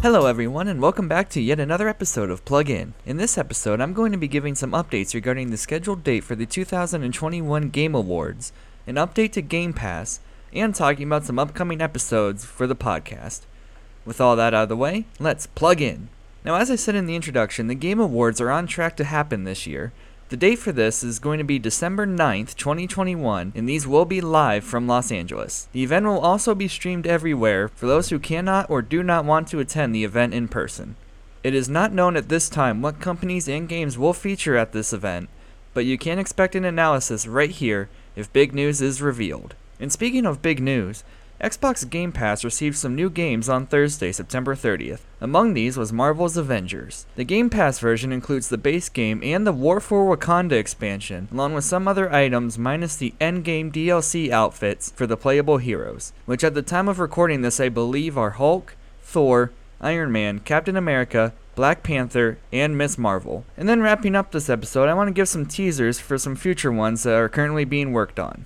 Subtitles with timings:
[0.00, 2.94] Hello, everyone, and welcome back to yet another episode of Plug In.
[3.04, 6.34] In this episode, I'm going to be giving some updates regarding the scheduled date for
[6.34, 8.52] the 2021 Game Awards,
[8.86, 10.20] an update to Game Pass,
[10.52, 13.42] and talking about some upcoming episodes for the podcast.
[14.04, 16.08] With all that out of the way, let's plug in.
[16.48, 19.44] Now, as I said in the introduction, the Game Awards are on track to happen
[19.44, 19.92] this year,
[20.30, 24.22] the date for this is going to be December 9th, 2021, and these will be
[24.22, 25.68] live from Los Angeles.
[25.72, 29.48] The event will also be streamed everywhere for those who cannot or do not want
[29.48, 30.96] to attend the event in person.
[31.44, 34.94] It is not known at this time what companies and games will feature at this
[34.94, 35.28] event,
[35.74, 39.54] but you can expect an analysis right here if big news is revealed.
[39.78, 41.04] And speaking of big news,
[41.40, 45.02] Xbox Game Pass received some new games on Thursday, September 30th.
[45.20, 47.06] Among these was Marvel's Avengers.
[47.14, 51.54] The Game Pass version includes the base game and the War for Wakanda expansion, along
[51.54, 56.54] with some other items minus the endgame DLC outfits for the playable heroes, which at
[56.54, 61.84] the time of recording this I believe are Hulk, Thor, Iron Man, Captain America, Black
[61.84, 63.44] Panther, and Miss Marvel.
[63.56, 66.72] And then wrapping up this episode, I want to give some teasers for some future
[66.72, 68.44] ones that are currently being worked on.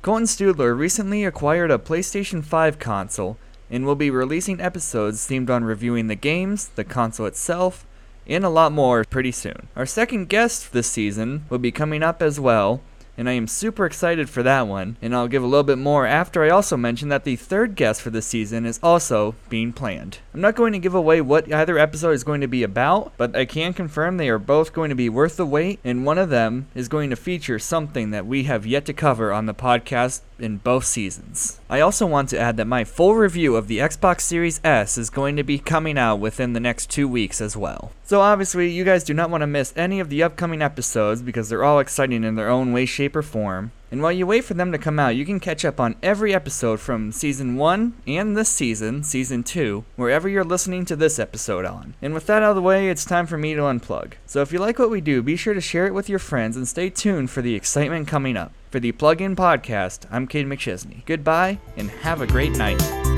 [0.00, 3.36] Colton Studler recently acquired a PlayStation 5 console
[3.68, 7.84] and will be releasing episodes themed on reviewing the games, the console itself,
[8.24, 9.66] and a lot more pretty soon.
[9.74, 12.80] Our second guest this season will be coming up as well,
[13.18, 16.06] and I am super excited for that one, and I'll give a little bit more
[16.06, 20.18] after I also mention that the third guest for this season is also being planned.
[20.32, 23.36] I'm not going to give away what either episode is going to be about, but
[23.36, 26.30] I can confirm they are both going to be worth the wait, and one of
[26.30, 30.20] them is going to feature something that we have yet to cover on the podcast
[30.38, 31.60] in both seasons.
[31.68, 35.10] I also want to add that my full review of the Xbox Series S is
[35.10, 37.92] going to be coming out within the next two weeks as well.
[38.04, 41.48] So obviously, you guys do not want to miss any of the upcoming episodes because
[41.48, 43.72] they're all exciting in their own way, shape, or form.
[43.90, 46.34] And while you wait for them to come out, you can catch up on every
[46.34, 51.64] episode from season 1 and this season, season 2, wherever you're listening to this episode
[51.64, 51.94] on.
[52.02, 54.14] And with that out of the way, it's time for me to unplug.
[54.26, 56.56] So if you like what we do, be sure to share it with your friends
[56.56, 58.52] and stay tuned for the excitement coming up.
[58.70, 61.04] For the Plug In Podcast, I'm Cade McChesney.
[61.06, 63.17] Goodbye and have a great night.